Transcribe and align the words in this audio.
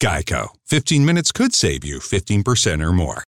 Geico. 0.00 0.48
15 0.66 1.04
minutes 1.04 1.32
could 1.32 1.54
save 1.54 1.84
you 1.84 1.98
15% 1.98 2.84
or 2.84 2.92
more. 2.92 3.24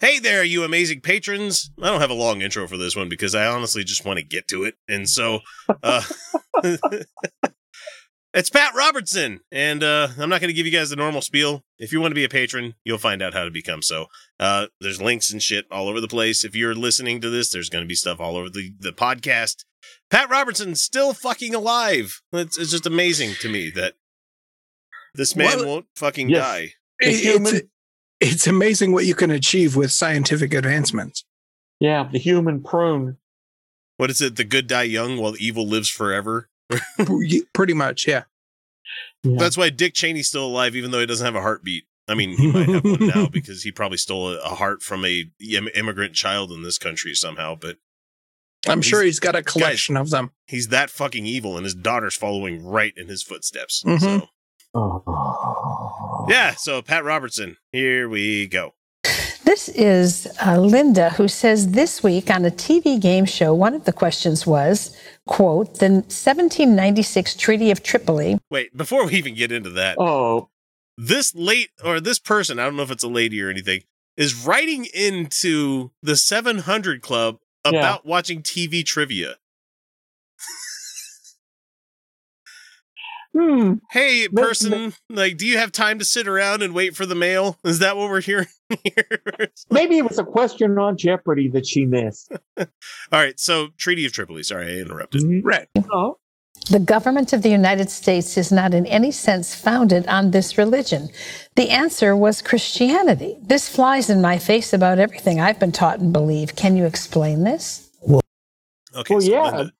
Hey 0.00 0.18
there, 0.18 0.42
you 0.42 0.64
amazing 0.64 1.00
patrons. 1.00 1.70
I 1.80 1.86
don't 1.86 2.00
have 2.00 2.10
a 2.10 2.14
long 2.14 2.42
intro 2.42 2.66
for 2.66 2.76
this 2.76 2.96
one 2.96 3.08
because 3.08 3.34
I 3.34 3.46
honestly 3.46 3.84
just 3.84 4.04
want 4.04 4.18
to 4.18 4.24
get 4.24 4.48
to 4.48 4.64
it. 4.64 4.74
And 4.88 5.08
so, 5.08 5.40
uh, 5.82 6.02
it's 8.34 8.50
Pat 8.50 8.74
Robertson. 8.74 9.40
And 9.52 9.84
uh, 9.84 10.08
I'm 10.18 10.28
not 10.28 10.40
going 10.40 10.48
to 10.48 10.54
give 10.54 10.66
you 10.66 10.72
guys 10.72 10.90
the 10.90 10.96
normal 10.96 11.22
spiel. 11.22 11.62
If 11.78 11.92
you 11.92 12.00
want 12.00 12.10
to 12.10 12.16
be 12.16 12.24
a 12.24 12.28
patron, 12.28 12.74
you'll 12.84 12.98
find 12.98 13.22
out 13.22 13.34
how 13.34 13.44
to 13.44 13.50
become 13.52 13.82
so. 13.82 14.06
Uh, 14.40 14.66
there's 14.80 15.00
links 15.00 15.32
and 15.32 15.40
shit 15.40 15.64
all 15.70 15.88
over 15.88 16.00
the 16.00 16.08
place. 16.08 16.44
If 16.44 16.56
you're 16.56 16.74
listening 16.74 17.20
to 17.20 17.30
this, 17.30 17.50
there's 17.50 17.70
going 17.70 17.84
to 17.84 17.88
be 17.88 17.94
stuff 17.94 18.20
all 18.20 18.36
over 18.36 18.50
the, 18.50 18.74
the 18.78 18.92
podcast. 18.92 19.64
Pat 20.10 20.28
Robertson's 20.28 20.82
still 20.82 21.14
fucking 21.14 21.54
alive. 21.54 22.20
It's, 22.32 22.58
it's 22.58 22.72
just 22.72 22.86
amazing 22.86 23.34
to 23.40 23.48
me 23.48 23.70
that 23.70 23.94
this 25.14 25.34
man 25.36 25.56
Well, 25.58 25.66
won't 25.66 25.86
fucking 25.96 26.28
yes. 26.28 26.42
die. 26.42 26.68
The 27.00 27.06
It's, 27.08 27.20
human- 27.20 27.70
it's 28.20 28.46
amazing 28.46 28.92
what 28.92 29.04
you 29.06 29.14
can 29.14 29.30
achieve 29.30 29.76
with 29.76 29.90
scientific 29.92 30.54
advancements. 30.54 31.24
Yeah, 31.80 32.08
the 32.10 32.18
human 32.18 32.62
prune. 32.62 33.18
What 33.96 34.10
is 34.10 34.20
it? 34.20 34.36
The 34.36 34.44
good 34.44 34.66
die 34.66 34.84
young 34.84 35.18
while 35.18 35.34
evil 35.38 35.66
lives 35.66 35.88
forever? 35.88 36.48
Pretty 37.52 37.74
much, 37.74 38.06
yeah. 38.08 38.24
Yeah. 39.22 39.36
That's 39.38 39.56
why 39.56 39.70
Dick 39.70 39.94
Cheney's 39.94 40.28
still 40.28 40.46
alive, 40.46 40.76
even 40.76 40.90
though 40.90 41.00
he 41.00 41.06
doesn't 41.06 41.24
have 41.24 41.34
a 41.36 41.40
heartbeat. 41.40 41.84
I 42.06 42.14
mean, 42.14 42.36
he 42.36 42.50
might 42.52 42.68
have 42.68 42.84
one 42.84 43.06
now 43.06 43.26
because 43.32 43.62
he 43.62 43.72
probably 43.72 43.96
stole 43.98 44.28
a, 44.32 44.38
a 44.40 44.50
heart 44.50 44.82
from 44.82 45.04
a 45.04 45.24
immigrant 45.74 46.14
child 46.14 46.52
in 46.52 46.62
this 46.62 46.76
country 46.78 47.14
somehow. 47.14 47.54
But 47.54 47.76
I'm 48.66 48.78
He's- 48.78 48.86
sure 48.86 49.02
he's 49.02 49.20
got 49.20 49.34
a 49.36 49.42
collection 49.42 49.96
of 49.96 50.10
them. 50.10 50.30
he's 50.46 50.68
that 50.68 50.90
fucking 50.90 51.24
evil, 51.26 51.56
and 51.56 51.64
his 51.64 51.74
daughter's 51.74 52.16
following 52.16 52.62
right 52.64 52.92
in 52.96 53.08
his 53.08 53.22
footsteps. 53.22 53.82
Mhm. 53.86 54.00
So 54.00 54.28
Oh. 54.74 56.26
yeah, 56.28 56.54
so 56.54 56.82
Pat 56.82 57.04
Robertson, 57.04 57.56
here 57.72 58.08
we 58.08 58.46
go. 58.46 58.74
This 59.44 59.68
is 59.68 60.26
uh, 60.44 60.58
Linda 60.58 61.10
who 61.10 61.28
says 61.28 61.72
this 61.72 62.02
week 62.02 62.30
on 62.30 62.44
a 62.44 62.50
TV 62.50 63.00
game 63.00 63.24
show, 63.24 63.54
one 63.54 63.74
of 63.74 63.84
the 63.84 63.92
questions 63.92 64.46
was, 64.46 64.96
quote, 65.26 65.78
the 65.78 65.90
1796 65.90 67.36
Treaty 67.36 67.70
of 67.70 67.82
Tripoli. 67.82 68.38
Wait, 68.50 68.76
before 68.76 69.06
we 69.06 69.12
even 69.14 69.34
get 69.34 69.52
into 69.52 69.70
that, 69.70 69.96
Oh, 69.98 70.48
this 70.96 71.34
late 71.34 71.70
or 71.84 72.00
this 72.00 72.18
person, 72.18 72.58
I 72.58 72.64
don't 72.64 72.76
know 72.76 72.82
if 72.82 72.90
it's 72.90 73.04
a 73.04 73.08
lady 73.08 73.40
or 73.42 73.50
anything, 73.50 73.82
is 74.16 74.34
writing 74.46 74.86
into 74.94 75.90
the 76.02 76.16
700 76.16 77.02
Club 77.02 77.38
Yeah. 77.64 77.78
about 77.78 78.06
watching 78.06 78.42
TV 78.42 78.84
trivia. 78.84 79.36
Hmm. 83.34 83.74
Hey, 83.90 84.28
No, 84.32 84.42
person, 84.42 84.94
like, 85.10 85.36
do 85.36 85.46
you 85.46 85.58
have 85.58 85.72
time 85.72 85.98
to 85.98 86.04
sit 86.04 86.26
around 86.28 86.62
and 86.62 86.74
wait 86.74 86.94
for 86.96 87.04
the 87.04 87.14
mail? 87.14 87.58
Is 87.64 87.80
that 87.80 87.96
what 87.96 88.08
we're 88.08 88.20
hearing 88.20 88.46
here? 88.84 89.50
Maybe 89.70 89.98
it 89.98 90.08
was 90.08 90.18
a 90.18 90.24
question 90.24 90.78
on 90.78 90.96
Jeopardy 90.96 91.48
that 91.48 91.66
she 91.66 91.84
missed. 91.84 92.32
All 92.58 92.66
right, 93.12 93.38
so 93.38 93.68
Treaty 93.76 94.06
of 94.06 94.12
Tripoli. 94.12 94.42
Sorry, 94.42 94.66
I 94.78 94.80
interrupted. 94.80 95.22
Mhm. 95.22 95.40
Right. 95.44 95.68
Oh, 95.92 96.18
The 96.70 96.78
government 96.78 97.32
of 97.32 97.42
the 97.42 97.50
United 97.50 97.90
States 97.90 98.38
is 98.38 98.50
not 98.52 98.72
in 98.72 98.86
any 98.86 99.10
sense 99.10 99.54
founded 99.54 100.06
on 100.06 100.30
this 100.30 100.56
religion. 100.56 101.08
The 101.56 101.70
answer 101.70 102.16
was 102.16 102.40
Christianity. 102.40 103.36
This 103.42 103.68
flies 103.68 104.08
in 104.08 104.22
my 104.22 104.38
face 104.38 104.72
about 104.72 104.98
everything 104.98 105.40
I've 105.40 105.58
been 105.58 105.72
taught 105.72 105.98
and 105.98 106.12
believe. 106.12 106.56
Can 106.56 106.76
you 106.76 106.86
explain 106.86 107.44
this? 107.44 107.90
Well, 108.00 108.22
Okay, 108.96 109.14
Well, 109.14 109.20
so 109.20 109.30
yeah. 109.30 109.42
Linda- 109.56 109.72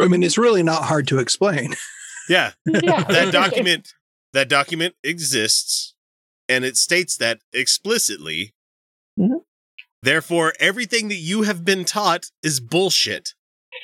I 0.00 0.08
mean, 0.08 0.22
it's 0.24 0.38
really 0.38 0.62
not 0.64 0.82
hard 0.84 1.06
to 1.08 1.18
explain. 1.20 1.74
yeah. 2.28 2.52
yeah. 2.66 3.04
That 3.04 3.32
document, 3.32 3.94
that 4.32 4.48
document 4.48 4.94
exists, 5.02 5.94
and 6.48 6.64
it 6.64 6.76
states 6.76 7.16
that 7.18 7.40
explicitly. 7.52 8.54
Mhm. 9.18 9.42
Therefore, 10.02 10.52
everything 10.60 11.08
that 11.08 11.16
you 11.16 11.42
have 11.42 11.64
been 11.64 11.84
taught 11.84 12.26
is 12.42 12.60
bullshit. 12.60 13.34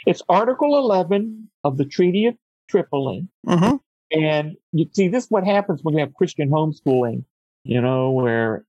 It's 0.07 0.23
Article 0.29 0.77
11 0.77 1.51
of 1.65 1.79
the 1.79 1.85
Treaty 1.85 2.27
of 2.27 2.35
Tripoli. 2.69 3.27
hmm 3.47 3.77
And 4.13 4.57
you 4.73 4.87
see, 4.93 5.09
this 5.09 5.25
is 5.25 5.31
what 5.31 5.45
happens 5.45 5.81
when 5.83 5.95
you 5.95 6.01
have 6.01 6.15
Christian 6.15 6.51
homeschooling, 6.51 7.25
you 7.65 7.81
know, 7.81 8.11
where 8.11 8.65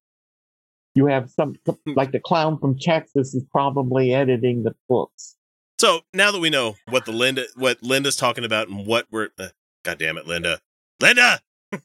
you 0.96 1.08
have 1.08 1.30
some, 1.30 1.56
like 1.86 2.12
the 2.12 2.20
clown 2.20 2.58
from 2.58 2.78
Texas 2.80 3.34
is 3.34 3.44
probably 3.52 4.14
editing 4.14 4.64
the 4.64 4.76
books. 4.88 5.36
So 5.80 6.02
now 6.14 6.32
that 6.32 6.40
we 6.40 6.50
know 6.50 6.76
what 6.90 7.06
the 7.06 7.12
Linda, 7.12 7.46
what 7.56 7.82
Linda's 7.82 8.16
talking 8.16 8.46
about, 8.46 8.68
and 8.68 8.86
what 8.86 9.08
we're, 9.12 9.30
uh, 9.40 9.48
God 9.84 9.98
damn 10.00 10.18
it, 10.18 10.28
Linda, 10.28 10.60
Linda. 11.02 11.40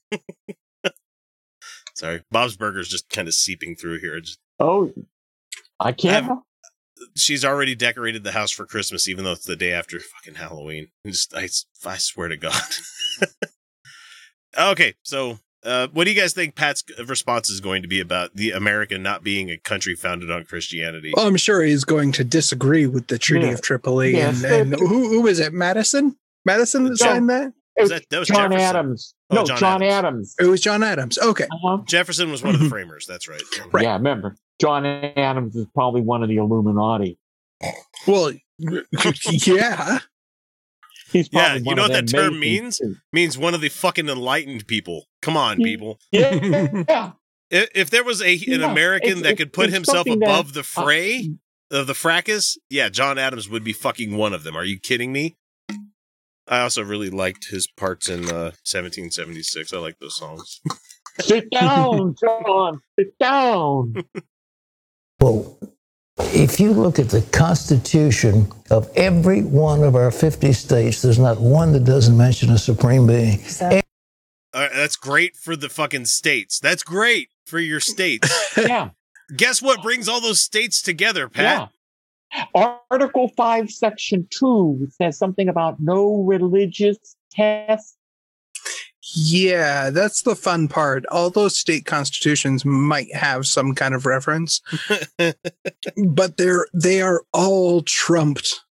Sorry, 1.95 2.23
Bob's 2.31 2.57
Burgers 2.57 2.89
just 2.89 3.09
kind 3.09 3.27
of 3.27 3.35
seeping 3.35 3.75
through 3.75 4.01
here. 4.01 4.21
Just, 4.21 4.39
Oh, 4.61 4.93
I 5.81 5.93
can't. 5.93 6.27
Have- 6.27 6.39
she's 7.15 7.45
already 7.45 7.75
decorated 7.75 8.23
the 8.25 8.33
house 8.33 8.51
for 8.51 8.67
Christmas, 8.67 9.09
even 9.09 9.25
though 9.25 9.33
it's 9.33 9.45
the 9.47 9.57
day 9.57 9.73
after 9.73 9.99
fucking 10.01 10.35
Halloween. 10.35 10.89
I 11.07 11.11
Just, 11.11 11.35
I, 11.35 11.49
I 11.89 11.97
swear 11.97 12.29
to 12.29 12.37
God. 12.37 12.61
okay, 14.59 14.95
so 15.03 15.39
uh, 15.65 15.89
what 15.93 16.05
do 16.05 16.11
you 16.11 16.19
guys 16.21 16.33
think 16.35 16.55
Pat's 16.55 16.85
response 17.07 17.49
is 17.51 17.61
going 17.61 17.83
to 17.83 17.89
be 17.89 18.01
about 18.01 18.35
the 18.35 18.51
America 18.51 18.99
not 18.99 19.23
being 19.23 19.51
a 19.51 19.57
country 19.59 19.95
founded 19.95 20.31
on 20.31 20.45
Christianity? 20.45 21.13
Well, 21.17 21.27
I'm 21.27 21.37
sure 21.37 21.63
he's 21.63 21.85
going 21.85 22.13
to 22.13 22.25
disagree 22.25 22.87
with 22.87 23.07
the 23.09 23.19
Treaty 23.19 23.47
Yeah. 23.47 23.53
of 23.53 23.63
Tripoli. 23.63 24.13
Yes. 24.13 24.43
And, 24.45 24.75
and 24.75 24.81
who, 24.81 25.09
who 25.09 25.23
was 25.23 25.39
it? 25.41 25.53
Madison? 25.53 26.17
Madison 26.45 26.85
that 26.85 26.99
Yeah. 27.01 27.07
signed 27.07 27.31
that? 27.31 27.53
It 27.77 27.83
Was 27.83 27.91
was 27.91 28.01
that- 28.01 28.09
that 28.11 28.19
was 28.21 28.29
John 28.29 28.51
Jefferson. 28.51 28.61
Adams. 28.77 29.15
Oh, 29.31 29.35
no, 29.37 29.45
John 29.45 29.59
John, 29.59 29.83
Adams. 29.83 29.95
Adams. 29.95 30.35
It 30.41 30.47
was 30.47 30.61
John 30.61 30.83
Adams. 30.83 31.19
Okay. 31.19 31.45
Uh-huh. 31.45 31.79
Jefferson 31.85 32.31
was 32.31 32.43
one 32.43 32.55
of 32.55 32.61
the 32.61 32.69
framers. 32.71 33.07
That's 33.07 33.29
right. 33.29 33.43
Right. 33.73 33.85
Yeah, 33.85 33.95
remember, 33.95 34.37
John 34.61 34.87
Adams 34.87 35.55
is 35.57 35.67
probably 35.75 36.01
one 36.01 36.23
of 36.23 36.29
the 36.29 36.37
Illuminati. 36.37 37.19
Well, 38.07 38.33
yeah. 38.59 39.99
He's 41.13 41.29
Yeah, 41.33 41.55
you 41.55 41.75
know 41.75 41.83
what 41.83 41.93
that 41.93 42.09
term 42.09 42.41
Masons, 42.41 42.79
too. 42.79 42.97
Means 43.13 43.39
one 43.39 43.55
of 43.55 43.61
the 43.61 43.69
fucking 43.69 44.09
enlightened 44.09 44.67
people. 44.67 45.07
Come 45.23 45.37
on, 45.37 45.59
people. 45.59 45.99
Yeah, 46.11 46.35
yeah. 46.89 47.13
I- 47.53 47.69
If 47.75 47.91
there 47.91 48.03
was 48.05 48.21
a 48.23 48.33
an 48.35 48.41
Yeah, 48.61 48.71
American 48.73 49.11
it's- 49.11 49.23
that 49.23 49.33
it's- 49.33 49.39
could 49.39 49.53
put 49.53 49.71
himself 49.71 49.99
something 50.07 50.19
that- 50.21 50.27
above 50.29 50.53
the 50.53 50.63
fray 50.65 51.31
of 51.71 51.87
the 51.87 51.95
fracas, 51.95 52.59
yeah, 52.71 52.89
John 52.89 53.19
Adams 53.19 53.49
would 53.49 53.63
be 53.65 53.73
fucking 53.73 54.17
one 54.17 54.33
of 54.33 54.43
them. 54.45 54.57
Are 54.57 54.65
you 54.65 54.79
kidding 54.81 55.13
me? 55.13 55.37
I 56.49 56.61
also 56.61 56.83
really 56.85 57.11
liked 57.11 57.49
his 57.51 57.67
parts 57.67 58.09
in 58.09 58.25
uh, 58.27 58.53
1776. 58.65 59.73
I 59.73 59.79
like 59.79 59.99
those 59.99 60.17
songs. 60.17 60.61
Sit 61.21 61.51
down, 61.51 62.15
John. 62.21 62.81
Sit 62.99 63.19
down. 63.19 63.95
Well, 65.21 65.59
if 66.19 66.61
you 66.61 66.73
look 66.73 66.99
at 66.99 67.09
the 67.09 67.23
Constitution 67.33 68.51
of 68.71 68.89
every 68.97 69.43
one 69.43 69.83
of 69.83 69.97
our 69.97 70.11
50 70.11 70.53
states, 70.53 71.03
there's 71.03 71.19
not 71.19 71.41
one 71.41 71.73
that 71.73 71.85
doesn't 71.85 72.17
mention 72.17 72.51
a 72.51 72.59
supreme 72.59 73.07
being. 73.07 73.39
So, 73.41 73.81
Uh, 74.55 74.69
that's 74.75 74.97
great 74.97 75.37
for 75.37 75.57
the 75.57 75.69
fucking 75.69 76.05
states. 76.07 76.59
That's 76.61 76.83
great 76.83 77.29
for 77.45 77.59
your 77.59 77.81
states. 77.81 78.29
Yeah, 78.57 78.91
Guess 79.37 79.61
what 79.61 79.83
brings 79.83 80.09
all 80.09 80.21
those 80.21 80.41
states 80.41 80.81
together, 80.81 81.29
Pat? 81.29 81.71
Yeah. 82.35 82.77
Article 82.91 83.29
5, 83.37 83.71
Section 83.71 84.27
2 84.31 84.89
says 84.91 85.19
something 85.19 85.49
about 85.49 85.81
no 85.81 86.23
religious 86.23 86.99
test. 87.31 87.97
Yeah, 89.15 89.91
that's 89.91 90.23
the 90.23 90.35
fun 90.35 90.67
part. 90.67 91.07
All 91.07 91.31
those 91.31 91.57
state 91.57 91.85
constitutions 91.87 92.65
might 92.65 93.15
have 93.15 93.47
some 93.47 93.75
kind 93.75 93.95
of 93.95 94.05
reference, 94.05 94.61
but 95.97 96.37
they're 96.37 96.67
they 96.75 97.01
are 97.03 97.23
all 97.33 97.83
trumped 97.83 98.63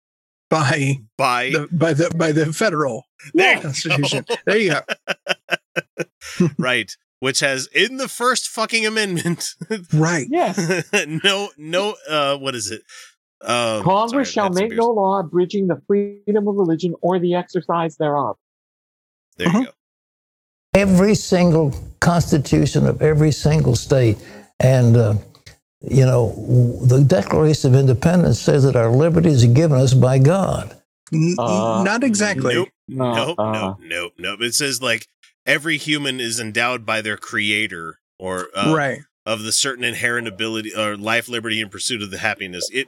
by 0.49 0.95
By 1.17 1.51
the 1.51 1.67
by 1.71 1.93
the 1.93 2.11
by 2.15 2.31
the 2.33 2.51
federal 2.51 3.05
there 3.33 3.55
you 3.55 3.61
constitution. 3.61 4.25
go. 4.27 4.35
There 4.45 4.57
you 4.57 4.71
go. 4.71 6.43
right, 6.57 6.91
which 7.19 7.39
has 7.39 7.67
in 7.73 7.95
the 7.95 8.09
first 8.09 8.49
fucking 8.49 8.85
amendment, 8.85 9.55
Right. 9.93 10.27
Yes. 10.29 10.83
no, 11.23 11.49
no, 11.57 11.95
uh, 12.09 12.37
what 12.37 12.55
is 12.55 12.69
it? 12.71 12.81
Um, 13.41 13.83
Congress 13.83 14.31
sorry, 14.31 14.47
shall 14.47 14.49
that's 14.49 14.61
make 14.69 14.73
no 14.77 14.89
law 14.89 15.19
abridging 15.19 15.67
the 15.67 15.81
freedom 15.87 16.47
of 16.47 16.55
religion 16.55 16.95
or 17.01 17.19
the 17.19 17.35
exercise 17.35 17.97
thereof. 17.97 18.37
There 19.37 19.47
Uh-huh. 19.47 19.59
you 19.59 19.65
go. 19.65 19.71
Every 20.73 21.15
single 21.15 21.73
constitution 21.99 22.85
of 22.87 23.01
every 23.01 23.31
single 23.31 23.75
state 23.75 24.17
And, 24.61 24.95
uh, 24.95 25.15
you 25.81 26.05
know, 26.05 26.33
the 26.81 27.03
Declaration 27.03 27.73
of 27.73 27.79
Independence 27.79 28.39
says 28.39 28.63
that 28.63 28.77
our 28.77 28.89
liberties 28.89 29.43
are 29.43 29.47
given 29.53 29.77
us 29.77 29.93
by 29.93 30.17
God. 30.17 30.77
N- 31.13 31.35
Uh, 31.37 31.83
not 31.85 32.05
exactly. 32.05 32.55
Nope. 32.55 32.69
No, 32.87 33.13
nope, 33.15 33.39
uh, 33.39 33.51
nope, 33.51 33.77
nope, 33.81 34.13
nope. 34.17 34.41
It 34.41 34.55
says 34.55 34.81
like 34.81 35.07
every 35.45 35.77
human 35.77 36.21
is 36.21 36.39
endowed 36.39 36.85
by 36.85 37.01
their 37.01 37.17
creator 37.17 37.99
or 38.17 38.47
uh, 38.55 38.73
right. 38.73 38.99
of 39.25 39.43
the 39.43 39.51
certain 39.51 39.83
inherent 39.83 40.27
ability 40.29 40.73
or 40.73 40.95
life, 40.95 41.27
liberty, 41.27 41.59
and 41.61 41.69
pursuit 41.69 42.01
of 42.01 42.11
the 42.11 42.19
happiness. 42.19 42.69
It. 42.71 42.87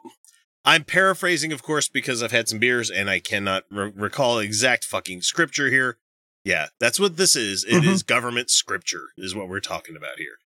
I'm 0.65 0.83
paraphrasing, 0.83 1.53
of 1.53 1.63
course, 1.63 1.87
because 1.87 2.21
I've 2.21 2.31
had 2.31 2.49
some 2.49 2.59
beers 2.59 2.89
and 2.89 3.09
I 3.09 3.19
cannot 3.19 3.63
re- 3.71 3.91
recall 3.95 4.39
exact 4.39 4.83
fucking 4.83 5.21
scripture 5.21 5.69
here. 5.69 5.97
Yeah, 6.43 6.67
that's 6.79 6.99
what 6.99 7.17
this 7.17 7.35
is. 7.35 7.63
It 7.65 7.83
is 7.85 8.03
Mhm. 8.03 8.07
government 8.07 8.49
scripture, 8.49 9.07
is 9.17 9.33
what 9.35 9.49
we're 9.49 9.59
talking 9.59 9.95
about 9.95 10.17
here. 10.17 10.37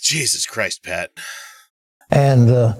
Jesus 0.00 0.46
Christ, 0.46 0.82
Pat. 0.82 1.10
And 2.10 2.50
uh, 2.50 2.74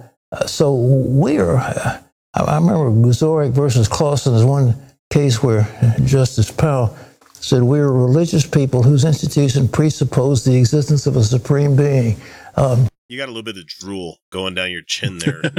so 0.47 0.75
we're, 0.75 1.57
I 1.57 2.01
I 2.35 2.55
remember 2.57 2.91
Guzoric 2.91 3.53
versus 3.53 3.89
Clauson 3.89 4.35
is 4.35 4.45
one 4.45 4.75
case 5.11 5.43
where 5.43 5.69
Justice 6.05 6.51
Powell 6.51 6.97
said 7.35 7.63
we're 7.63 7.91
religious 7.93 8.47
people 8.47 8.83
whose 8.83 9.05
institution 9.05 9.69
presuppose 9.69 10.45
the 10.45 10.57
existence 10.57 11.07
of 11.07 11.17
a 11.17 11.23
supreme 11.25 11.77
being. 11.77 12.17
Um, 12.57 12.89
You 13.13 13.19
got 13.19 13.27
a 13.29 13.33
little 13.33 13.43
bit 13.43 13.59
of 13.59 13.67
drool 13.67 14.21
going 14.31 14.55
down 14.55 14.71
your 14.71 14.81
chin 14.87 15.19
there. 15.19 15.43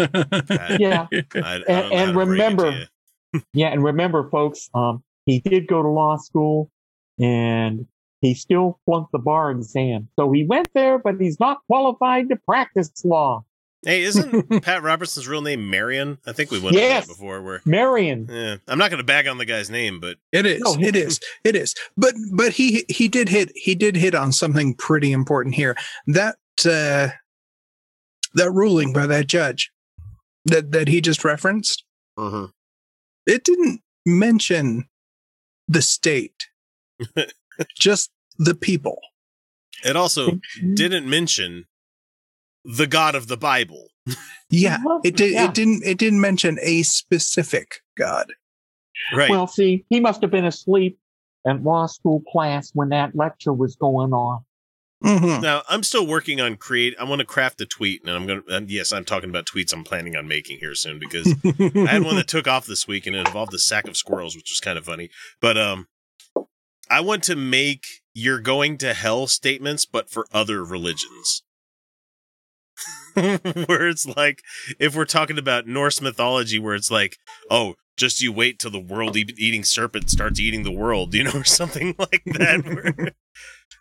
Pat. 0.47 0.79
Yeah, 0.81 1.05
I, 1.11 1.17
I 1.38 1.57
don't 1.59 1.69
and 1.69 1.94
how 1.94 2.05
to 2.07 2.13
break 2.13 2.39
it 2.39 2.50
to 2.50 2.55
remember- 2.55 2.88
yeah, 3.53 3.67
and 3.67 3.83
remember, 3.83 4.27
folks, 4.31 4.71
um, 4.73 5.03
he 5.27 5.39
did 5.39 5.67
go 5.67 5.83
to 5.83 5.88
law 5.88 6.17
school, 6.17 6.71
and 7.19 7.85
he 8.21 8.33
still 8.33 8.79
flunked 8.85 9.11
the 9.11 9.19
bar 9.19 9.51
exam. 9.51 10.09
So 10.19 10.31
he 10.31 10.45
went 10.45 10.69
there, 10.73 10.97
but 10.97 11.21
he's 11.21 11.39
not 11.39 11.59
qualified 11.67 12.29
to 12.29 12.38
practice 12.38 12.91
law. 13.05 13.45
Hey, 13.85 14.01
isn't 14.01 14.50
Pat 14.63 14.81
Robertson's 14.81 15.27
real 15.27 15.41
name 15.44 15.69
Marion? 15.69 16.17
I 16.25 16.31
think 16.31 16.50
we 16.50 16.59
went 16.59 16.75
Yes. 16.75 17.03
over 17.03 17.07
that 17.07 17.13
before. 17.13 17.41
Where 17.44 17.61
Marion. 17.65 18.27
yeah, 18.31 18.55
I'm 18.67 18.79
not 18.79 18.89
going 18.89 18.97
to 18.97 19.03
bag 19.03 19.27
on 19.27 19.38
the 19.38 19.45
guy's 19.45 19.69
name, 19.69 20.00
but 20.00 20.17
it 20.31 20.47
is, 20.47 20.61
no, 20.63 20.75
it 20.79 20.95
is, 20.95 21.19
it 21.44 21.55
is. 21.55 21.75
But 21.95 22.15
but 22.33 22.53
he 22.53 22.83
he 22.89 23.07
did 23.07 23.29
hit 23.29 23.51
he 23.55 23.75
did 23.75 23.95
hit 23.95 24.15
on 24.15 24.31
something 24.31 24.73
pretty 24.73 25.11
important 25.11 25.53
here. 25.53 25.77
That 26.07 26.38
uh, 26.65 27.09
that 28.33 28.51
ruling 28.51 28.94
by 28.94 29.06
that 29.07 29.27
judge 29.27 29.71
that 30.45 30.71
that 30.71 30.88
he 30.88 31.01
just 31.01 31.24
referenced, 31.24 31.83
mm-hmm. 32.18 32.45
it 33.25 33.44
didn't 33.44 33.81
mention 34.06 34.88
the 35.68 35.81
state, 35.81 36.47
just 37.77 38.12
the 38.38 38.56
people. 38.56 39.00
it 39.83 39.95
also 39.95 40.39
didn't 40.74 41.09
mention 41.09 41.65
the 42.65 42.88
God 42.88 43.15
of 43.15 43.27
the 43.27 43.38
Bible. 43.38 43.88
Yeah, 44.50 44.77
it 45.03 45.15
did. 45.15 45.31
Yeah. 45.31 45.45
It 45.45 45.53
didn't. 45.53 45.83
It 45.83 45.97
didn't 45.97 46.21
mention 46.21 46.59
a 46.62 46.83
specific 46.83 47.81
God. 47.97 48.33
Right. 49.13 49.29
Well, 49.29 49.47
see, 49.47 49.86
he 49.89 50.00
must 50.00 50.21
have 50.21 50.31
been 50.31 50.45
asleep 50.45 50.97
at 51.47 51.63
law 51.63 51.88
school 51.88 52.21
class 52.31 52.71
when 52.74 52.89
that 52.89 53.15
lecture 53.15 53.53
was 53.53 53.75
going 53.75 54.13
on. 54.13 54.44
Mhm. 55.03 55.41
now 55.41 55.63
I'm 55.67 55.83
still 55.83 56.07
working 56.07 56.39
on 56.39 56.55
create. 56.55 56.95
I 57.00 57.03
want 57.03 57.19
to 57.19 57.25
craft 57.25 57.59
a 57.61 57.65
tweet, 57.65 58.01
and 58.03 58.11
I'm 58.11 58.25
going 58.25 58.44
to. 58.47 58.65
Yes, 58.67 58.94
I'm 58.94 59.03
talking 59.03 59.29
about 59.29 59.45
tweets 59.45 59.73
I'm 59.73 59.83
planning 59.83 60.15
on 60.15 60.27
making 60.27 60.59
here 60.59 60.75
soon 60.75 60.97
because 60.97 61.27
I 61.45 61.91
had 61.91 62.03
one 62.03 62.15
that 62.15 62.27
took 62.27 62.47
off 62.47 62.65
this 62.65 62.88
week, 62.88 63.05
and 63.05 63.15
it 63.15 63.27
involved 63.27 63.53
a 63.53 63.59
sack 63.59 63.88
of 63.88 63.97
squirrels, 63.97 64.35
which 64.35 64.50
was 64.50 64.61
kind 64.61 64.77
of 64.77 64.85
funny. 64.85 65.09
But 65.41 65.57
um, 65.57 65.88
I 66.89 67.01
want 67.01 67.23
to 67.23 67.35
make 67.35 67.83
"you're 68.13 68.39
going 68.39 68.77
to 68.79 68.94
hell" 68.94 69.27
statements, 69.27 69.85
but 69.85 70.09
for 70.09 70.25
other 70.31 70.63
religions. 70.63 71.44
where 73.13 73.88
it's 73.88 74.07
like, 74.07 74.41
if 74.79 74.95
we're 74.95 75.05
talking 75.05 75.38
about 75.38 75.67
Norse 75.67 76.01
mythology, 76.01 76.57
where 76.57 76.73
it's 76.73 76.89
like, 76.89 77.17
oh, 77.50 77.75
just 77.97 78.21
you 78.21 78.31
wait 78.31 78.57
till 78.57 78.71
the 78.71 78.79
world 78.79 79.15
eating 79.15 79.63
serpent 79.63 80.09
starts 80.09 80.39
eating 80.39 80.63
the 80.63 80.71
world, 80.71 81.13
you 81.13 81.23
know, 81.23 81.31
or 81.35 81.44
something 81.44 81.94
like 82.00 82.23
that. 82.25 83.13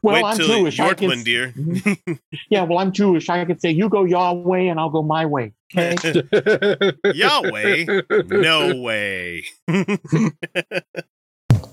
Where- 0.03 0.15
Well, 0.15 0.23
wait 0.23 0.25
I'm 0.31 0.37
till 0.37 0.47
Jewish. 0.49 0.79
I 0.81 0.95
can- 0.95 1.11
Jörmungandr. 1.11 2.19
Yeah, 2.51 2.65
well, 2.65 2.79
I'm 2.79 2.93
Jewish. 2.93 3.29
I 3.29 3.45
could 3.45 3.61
say, 3.61 3.71
you 3.71 3.89
go 3.89 4.05
your 4.05 4.35
way 4.37 4.69
and 4.69 4.79
I'll 4.79 4.91
go 4.91 5.03
my 5.03 5.25
way. 5.27 5.53
Okay? 5.75 5.95
Yahweh, 7.15 8.03
no 8.29 8.77
way. 8.77 9.45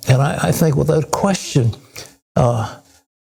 And 0.07 0.21
I, 0.23 0.47
I 0.49 0.51
think 0.51 0.75
without 0.75 1.11
question, 1.11 1.71
uh, 2.35 2.79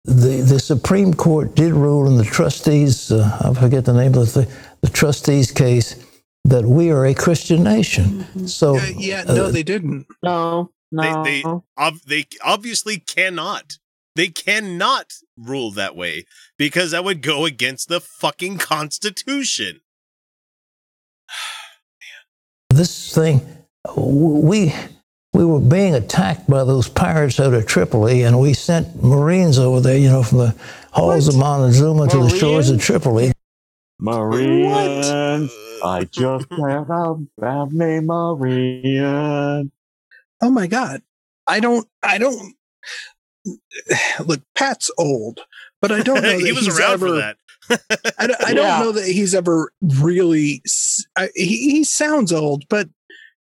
the, 0.03 0.41
the 0.45 0.59
Supreme 0.59 1.13
Court 1.13 1.55
did 1.55 1.71
rule 1.73 2.05
in 2.07 2.17
the 2.17 2.23
trustees, 2.25 3.11
uh, 3.11 3.37
I 3.41 3.53
forget 3.59 3.85
the 3.85 3.93
name 3.93 4.13
of 4.15 4.33
the, 4.33 4.49
the 4.81 4.89
trustees 4.89 5.51
case, 5.51 5.95
that 6.43 6.65
we 6.65 6.91
are 6.91 7.05
a 7.05 7.13
Christian 7.13 7.63
nation. 7.63 8.25
So, 8.47 8.77
Uh, 8.77 8.85
yeah, 8.97 9.23
no, 9.23 9.45
uh, 9.45 9.51
they 9.51 9.63
didn't. 9.63 10.05
No, 10.21 10.71
no. 10.91 11.23
They- 11.23 11.41
they- 11.41 11.49
Ob- 11.77 12.01
they 12.05 12.25
obviously 12.43 12.97
cannot. 12.99 13.77
They 14.15 14.29
cannot 14.29 15.13
rule 15.37 15.71
that 15.71 15.95
way 15.95 16.25
because 16.57 16.91
that 16.91 17.03
would 17.03 17.21
go 17.21 17.45
against 17.45 17.89
the 17.89 17.99
fucking 17.99 18.57
Constitution. 18.57 19.81
this 22.69 23.13
thing, 23.13 23.41
we, 23.97 24.73
we 25.33 25.45
were 25.45 25.59
being 25.59 25.95
attacked 25.95 26.49
by 26.49 26.63
those 26.63 26.87
pirates 26.87 27.39
out 27.39 27.53
of 27.53 27.65
Tripoli, 27.65 28.23
and 28.23 28.39
we 28.39 28.53
sent 28.53 29.03
Marines 29.03 29.59
over 29.59 29.81
there, 29.81 29.97
you 29.97 30.09
know, 30.09 30.23
from 30.23 30.37
the 30.39 30.55
halls 30.91 31.27
of 31.27 31.35
Montezuma 31.35 32.07
to 32.07 32.17
the 32.19 32.29
shores 32.29 32.69
of 32.69 32.75
Marines? 32.75 32.85
Tripoli. 32.85 33.31
Marion. 33.99 35.49
I 35.83 36.03
just 36.09 36.47
have 36.51 36.89
a 36.89 37.17
family 37.39 37.99
Marion. 38.01 39.71
Oh 40.41 40.49
my 40.49 40.67
god. 40.67 41.01
I 41.47 41.59
don't 41.59 41.87
I 42.01 42.17
don't 42.17 42.55
look, 44.25 44.41
Pat's 44.55 44.91
old, 44.97 45.41
but 45.81 45.91
I 45.91 46.01
don't 46.01 46.21
know 46.21 46.21
that 46.31 46.39
he 46.39 46.51
was 46.51 46.65
he's 46.65 46.79
around 46.79 46.93
ever, 46.93 47.07
for 47.07 47.13
that. 47.15 47.37
I, 48.19 48.27
don't- 48.27 48.43
I 48.43 48.53
don't 48.53 48.65
Yeah. 48.65 48.79
know 48.79 48.91
that 48.91 49.05
he's 49.07 49.33
ever 49.35 49.71
really 49.81 50.61
s- 50.65 51.05
I, 51.17 51.29
he, 51.35 51.71
he 51.71 51.83
sounds 51.83 52.31
old, 52.31 52.65
but 52.69 52.89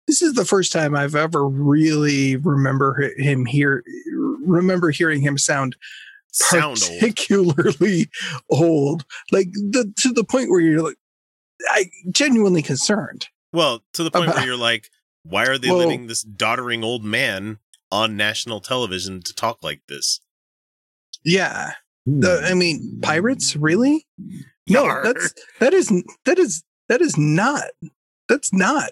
this 0.07 0.23
is 0.23 0.35
the 0.35 0.45
first 0.45 0.73
time 0.73 0.95
I've 0.97 1.15
ever 1.15 1.47
really 1.49 2.37
remember 2.37 3.11
him 3.17 3.47
here 3.47 3.85
remember 4.45 4.91
hearing 4.91 5.21
him 5.23 5.39
sound 5.39 5.77
Sound 6.33 6.83
old. 6.83 6.99
particularly 7.01 8.09
old. 8.51 9.05
Like 9.31 9.53
the 9.53 9.93
to 9.99 10.13
the 10.13 10.25
point 10.25 10.51
where 10.51 10.61
you're 10.61 10.83
like 10.83 10.97
I 11.69 11.91
genuinely 12.11 12.63
concerned. 12.63 13.29
Well, 13.53 13.83
to 13.95 14.03
the 14.03 14.11
point 14.11 14.35
where 14.35 14.45
you're 14.45 14.57
like, 14.57 14.89
why 15.25 15.47
are 15.47 15.59
they 15.59 15.69
Well- 15.69 15.79
letting 15.79 16.07
this 16.07 16.23
doddering 16.25 16.83
old 16.83 17.05
man 17.05 17.59
on 17.93 18.17
national 18.17 18.61
television 18.61 19.23
to 19.23 19.35
talk 19.35 19.59
like 19.63 19.83
this? 19.89 20.21
Yeah. 21.25 21.75
The, 22.07 22.41
hmm. 22.41 22.47
I 22.47 22.55
mean, 22.55 22.99
pirates, 23.03 23.55
really? 23.55 24.07
No, 24.69 24.85
Yarr. 24.85 25.05
that's 25.05 25.35
that 25.61 25.75
is 25.75 25.93
that 26.25 26.39
is 26.39 26.65
that 26.89 27.01
is 27.01 27.17
not. 27.17 27.65
That's 28.29 28.53
not. 28.53 28.91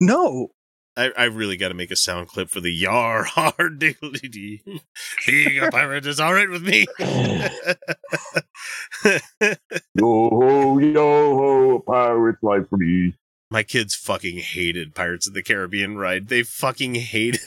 No. 0.00 0.48
I, 0.96 1.12
I 1.16 1.24
really 1.26 1.56
got 1.56 1.68
to 1.68 1.74
make 1.74 1.92
a 1.92 1.96
sound 1.96 2.26
clip 2.26 2.48
for 2.48 2.60
the 2.60 2.72
yar 2.72 3.22
hard 3.22 3.78
diggly 3.80 4.28
dee. 4.30 4.62
Being 5.26 5.58
a 5.60 5.70
pirate 5.70 6.06
is 6.06 6.18
all 6.18 6.34
right 6.34 6.50
with 6.50 6.62
me. 6.62 6.86
Yo 9.94 10.28
ho, 10.30 10.78
yo 10.78 11.36
ho, 11.36 11.78
pirates 11.86 12.42
like 12.42 12.66
me. 12.72 13.14
My 13.50 13.62
kids 13.62 13.94
fucking 13.94 14.38
hated 14.38 14.94
Pirates 14.94 15.26
of 15.26 15.34
the 15.34 15.42
Caribbean 15.42 15.96
ride. 15.96 16.28
They 16.28 16.42
fucking 16.42 16.94
hated 16.96 17.40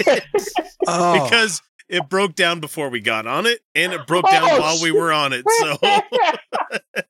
it 0.00 0.24
Oh, 0.86 1.24
because 1.24 1.60
it 1.88 2.08
broke 2.08 2.34
down 2.34 2.60
before 2.60 2.88
we 2.90 3.00
got 3.00 3.26
on 3.26 3.44
it, 3.46 3.60
and 3.74 3.92
it 3.92 4.06
broke 4.06 4.30
down 4.30 4.48
Oh, 4.52 4.60
while 4.60 4.82
we 4.82 4.92
were 4.92 5.12
on 5.12 5.32
it. 5.32 5.44
So, 5.60 7.02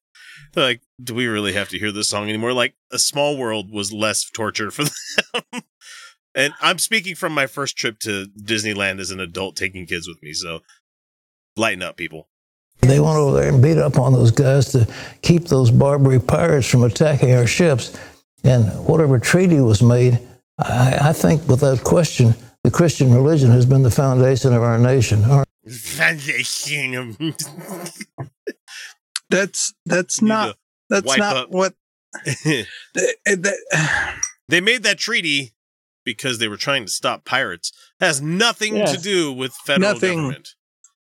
like, 0.57 0.81
do 1.03 1.15
we 1.15 1.27
really 1.27 1.53
have 1.53 1.69
to 1.71 1.79
hear 1.79 1.93
this 1.93 2.09
song 2.09 2.29
anymore? 2.29 2.53
Like, 2.53 2.75
A 2.91 2.99
Small 2.99 3.37
World 3.37 3.71
was 3.71 3.93
less 3.93 4.25
torture 4.25 4.71
for 4.71 4.85
them. 5.53 5.63
and 6.35 6.55
I'm 6.61 6.79
speaking 6.79 7.15
from 7.15 7.33
my 7.35 7.47
first 7.47 7.77
trip 7.77 7.99
to 8.01 8.27
Disneyland 8.41 8.99
as 9.01 9.11
an 9.11 9.21
adult, 9.21 9.57
taking 9.57 9.85
kids 9.87 10.09
with 10.09 10.23
me. 10.23 10.33
So, 10.33 10.61
lighten 11.57 11.83
up, 11.83 11.97
people. 11.97 12.29
They 12.81 13.01
went 13.01 13.17
over 13.17 13.39
there 13.41 13.53
and 13.53 13.63
beat 13.63 13.77
up 13.79 13.99
on 13.99 14.13
those 14.13 14.31
guys 14.31 14.71
to 14.73 14.87
keep 15.21 15.45
those 15.45 15.71
Barbary 15.71 16.21
pirates 16.21 16.69
from 16.69 16.85
attacking 16.85 17.33
our 17.35 17.47
ships. 17.47 17.99
And 18.45 18.65
whatever 18.87 19.19
treaty 19.19 19.61
was 19.61 19.83
made, 19.83 20.19
I, 20.59 20.99
I 21.09 21.13
think 21.13 21.47
without 21.49 21.83
question, 21.85 22.35
the 22.65 22.71
Christian 22.71 23.13
religion 23.13 23.51
has 23.51 23.67
been 23.67 23.83
the 23.83 23.91
foundation 23.91 24.53
of 24.55 24.63
our 24.63 24.79
nation. 24.79 25.25
Our- 25.25 25.45
Foundation. 25.71 27.17
that's 29.31 29.75
that's 29.85 30.23
Need 30.23 30.29
not 30.29 30.57
that's 30.89 31.19
not 31.19 31.37
up. 31.37 31.51
what 31.51 31.75
that, 32.25 32.67
that- 33.27 34.15
they 34.49 34.61
made 34.61 34.83
that 34.85 34.99
treaty 34.99 35.53
because 36.05 36.39
they 36.39 36.49
were 36.49 36.57
trying 36.57 36.87
to 36.87 36.91
stop 36.91 37.25
pirates. 37.27 37.71
has 38.01 38.23
nothing 38.23 38.75
to 38.87 38.97
do 38.97 39.31
with 39.33 39.53
federal 39.53 39.93
Nothing. 39.93 40.17
government. 40.19 40.49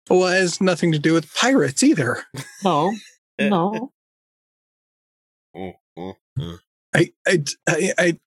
well, 0.10 0.28
it 0.28 0.36
has 0.40 0.62
nothing 0.62 0.94
to 0.94 1.00
do 1.00 1.12
with 1.13 1.34
pirates 1.34 1.84
either. 1.84 2.24
No, 2.63 2.94
no. 3.40 3.92
Mm, 5.56 5.74
mm, 5.98 6.13
mm. 6.40 6.60
I, 6.96 7.12
I, 7.28 7.44
I, 7.68 7.94
I 7.98 8.20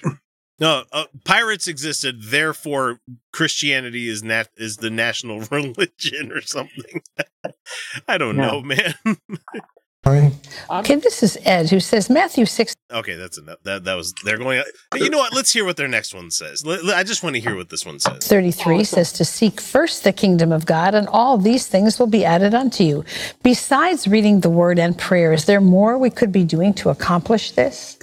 No, 0.58 0.85
uh, 0.92 1.04
pirates 1.25 1.68
existed, 1.68 2.23
therefore 2.25 3.00
Christianity 3.32 4.08
is 4.08 4.23
nat- 4.23 4.49
is 4.56 4.78
the 4.78 4.90
national 4.90 5.40
religion 5.50 6.32
or 6.32 6.40
something. 6.40 7.02
I 8.08 8.18
don't 8.18 8.37
Yeah. 8.37 8.46
know, 8.46 8.62
man. 8.62 8.94
Okay, 10.70 10.94
this 10.94 11.25
is 11.25 11.37
Ed 11.44 11.68
who 11.70 11.80
says 11.80 12.08
Matthew 12.08 12.46
6 12.46 12.75
okay, 12.92 13.16
that's 13.16 13.38
enough. 13.38 13.58
That 13.64 13.82
that 13.85 13.94
was 13.94 14.14
they're 14.25 14.38
going. 14.38 14.62
But 14.92 15.00
you 15.00 15.11
know 15.11 15.18
what? 15.18 15.35
Let's 15.35 15.52
hear 15.52 15.64
what 15.64 15.76
their 15.76 15.88
next 15.88 16.14
one 16.14 16.30
says. 16.30 16.64
Let- 16.64 16.85
let- 16.85 16.96
I 16.96 17.02
just 17.02 17.25
want 17.25 17.35
to 17.35 17.40
hear 17.40 17.56
what 17.56 17.70
this 17.70 17.85
one 17.85 17.99
says. 17.99 18.26
33 18.28 18.85
says 18.85 19.12
to 19.14 19.25
seek 19.25 19.61
first 19.61 20.04
the 20.04 20.12
kingdom 20.12 20.52
of 20.52 20.64
God, 20.64 20.94
and 20.94 21.08
all 21.08 21.38
these 21.38 21.66
things 21.66 21.99
will 21.99 22.06
be 22.06 22.25
added 22.25 22.54
unto 22.54 22.85
you. 22.85 23.04
Besides 23.42 24.06
reading 24.06 24.40
the 24.40 24.50
word 24.50 24.78
and 24.78 24.96
prayer, 24.96 25.32
is 25.32 25.46
there 25.46 25.61
more 25.61 25.99
we 25.99 26.11
could 26.11 26.30
be 26.30 26.44
doing 26.44 26.73
to 26.75 26.90
accomplish 26.90 27.50
this? 27.52 27.96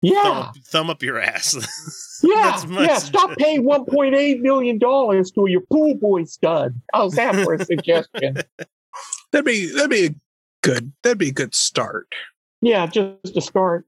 Yeah. 0.00 0.22
Thumb 0.22 0.36
up, 0.36 0.56
thumb 0.64 0.90
up 0.90 1.02
your 1.02 1.18
ass. 1.18 1.56
Yeah, 2.20 2.60
yeah. 2.70 2.98
Stop 2.98 3.36
paying 3.38 3.64
one 3.64 3.84
point 3.84 4.16
eight 4.16 4.40
million 4.40 4.76
dollars 4.78 5.30
to 5.30 5.46
your 5.48 5.60
pool 5.70 5.94
boy 5.94 6.24
stud. 6.24 6.74
How's 6.92 7.12
that 7.12 7.36
for 7.44 7.54
a 7.54 7.64
suggestion? 7.64 8.38
that'd 9.32 9.44
be 9.44 9.72
that'd 9.72 9.88
be 9.88 10.06
a 10.06 10.14
good 10.62 10.92
that'd 11.04 11.18
be 11.18 11.28
a 11.28 11.32
good 11.32 11.54
start. 11.54 12.12
Yeah, 12.60 12.86
just 12.86 13.36
a 13.36 13.40
start. 13.40 13.86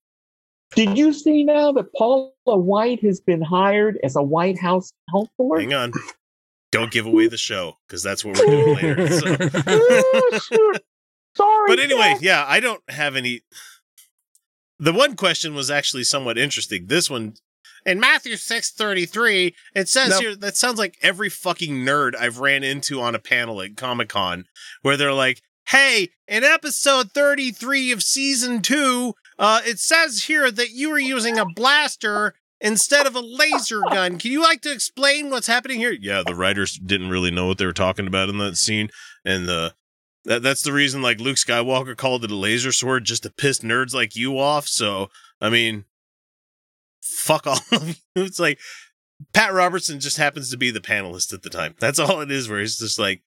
Did 0.77 0.97
you 0.97 1.13
see 1.13 1.43
now 1.43 1.73
that 1.73 1.93
Paula 1.97 2.31
White 2.45 3.03
has 3.03 3.21
been 3.21 3.43
hired 3.43 3.99
as 4.05 4.15
a 4.15 4.23
White 4.23 4.61
House 4.61 4.93
counselor? 5.11 5.59
Hang 5.59 5.75
on. 5.75 5.93
Don't 6.71 6.93
give 6.93 7.07
away 7.07 7.27
the 7.27 7.37
show 7.37 7.79
because 7.89 8.05
that's 8.05 8.25
what 8.25 8.39
we're 8.39 8.47
doing 8.47 8.77
later. 8.77 9.09
So. 9.09 9.37
Oh, 9.67 10.41
shoot. 10.41 10.83
Sorry. 11.37 11.69
but 11.69 11.81
anyway, 11.81 12.17
yeah, 12.21 12.45
I 12.47 12.61
don't 12.61 12.83
have 12.89 13.17
any. 13.17 13.43
The 14.81 14.95
one 14.95 15.15
question 15.15 15.55
was 15.55 15.71
actually 15.71 16.05
somewhat 16.05 16.39
interesting. 16.39 16.87
This 16.87 17.11
one, 17.11 17.35
in 17.85 18.01
Matthew 18.01 18.37
six 18.37 18.73
thirty 18.73 19.05
three, 19.05 19.55
it 19.75 19.91
says 19.91 20.09
Nope. 20.11 20.21
here 20.21 20.37
that 20.37 20.57
sounds 20.57 20.79
like 20.79 20.97
every 21.03 21.29
fucking 21.29 21.75
nerd 21.75 22.17
I've 22.19 22.39
ran 22.39 22.65
into 22.65 23.01
on 23.01 23.15
a 23.15 23.19
panel 23.19 23.61
at 23.61 23.77
Comic 23.77 24.09
Con, 24.09 24.47
where 24.81 24.97
they're 24.97 25.13
like, 25.13 25.43
"Hey, 25.69 26.09
in 26.27 26.45
episode 26.45 27.13
thirty 27.13 27.53
three 27.53 27.93
of 27.93 28.03
season 28.03 28.63
two, 28.63 29.13
uh, 29.39 29.61
it 29.67 29.79
says 29.79 30.25
here 30.25 30.51
that 30.51 30.71
you 30.71 30.91
were 30.91 30.99
using 30.99 31.39
a 31.39 31.45
blaster." 31.45 32.35
Instead 32.63 33.07
of 33.07 33.15
a 33.15 33.21
laser 33.21 33.81
gun, 33.91 34.19
can 34.19 34.31
you 34.31 34.43
like 34.43 34.61
to 34.61 34.71
explain 34.71 35.31
what's 35.31 35.47
happening 35.47 35.79
here? 35.79 35.97
Yeah, 35.99 36.23
the 36.27 36.35
writers 36.35 36.75
didn't 36.79 37.09
really 37.09 37.31
know 37.31 37.47
what 37.47 37.57
they 37.57 37.65
were 37.65 37.73
talking 37.73 38.07
about 38.07 38.29
in 38.29 38.37
that 38.37 38.59
scene, 38.59 38.91
and 39.25 39.49
the 39.49 39.73
that 40.31 40.45
that's 40.45 40.63
the 40.63 40.73
reason 40.73 41.03
like 41.03 41.19
Luke 41.19 41.35
Skywalker 41.35 41.97
called 41.97 42.25
it 42.25 42.31
a 42.31 42.37
laser 42.37 42.71
sword 42.71 43.03
just 43.03 43.25
to 43.25 43.31
piss 43.31 43.59
nerds 43.59 43.93
like 43.93 44.15
you 44.15 44.39
off. 44.39 44.69
So 44.69 45.11
I 45.41 45.51
mean, 45.51 45.87
fuck 47.03 47.49
all 47.49 47.59
of 47.73 47.89
you. 47.89 47.95
It's 48.25 48.39
like 48.39 48.61
Pat 49.33 49.53
Robertson 49.53 49.99
just 49.99 50.19
happens 50.19 50.49
to 50.53 50.57
be 50.57 50.71
the 50.71 50.79
panelist 50.79 51.35
at 51.35 51.43
the 51.43 51.51
time. 51.51 51.75
That's 51.81 51.99
all 51.99 52.21
it 52.21 52.31
is. 52.31 52.49
Where 52.49 52.61
he's 52.61 52.79
just 52.79 52.97
like, 52.97 53.23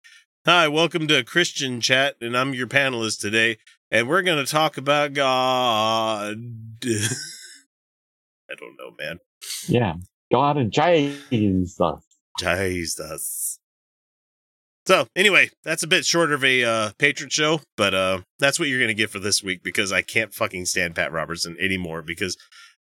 "Hi, 0.45 0.69
welcome 0.69 1.05
to 1.09 1.25
Christian 1.25 1.81
Chat, 1.81 2.15
and 2.21 2.37
I'm 2.37 2.53
your 2.53 2.67
panelist 2.67 3.19
today, 3.19 3.57
and 3.91 4.07
we're 4.07 4.21
gonna 4.21 4.45
talk 4.45 4.77
about 4.77 5.11
God." 5.11 6.37
I 8.49 8.55
don't 8.57 8.77
know, 8.79 8.91
man. 8.97 9.19
yeah, 9.67 9.95
God 10.31 10.55
and 10.55 10.71
Jesus. 10.71 12.05
Jesus. 12.39 13.59
So 14.85 15.07
anyway, 15.15 15.49
that's 15.63 15.83
a 15.83 15.87
bit 15.87 16.05
shorter 16.05 16.33
of 16.33 16.43
a 16.43 16.63
uh, 16.63 16.91
patron 16.97 17.29
show, 17.29 17.61
but 17.77 17.93
uh, 17.93 18.21
that's 18.39 18.59
what 18.59 18.67
you're 18.67 18.81
gonna 18.81 18.93
get 18.93 19.09
for 19.09 19.19
this 19.19 19.41
week 19.41 19.63
because 19.63 19.91
I 19.91 20.01
can't 20.01 20.33
fucking 20.33 20.65
stand 20.65 20.95
Pat 20.95 21.11
Robertson 21.11 21.55
anymore. 21.59 22.01
Because 22.01 22.37